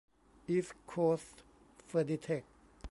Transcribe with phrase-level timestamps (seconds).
[0.47, 1.41] อีสต์โคสท์
[1.85, 2.43] เฟอร์นิเทค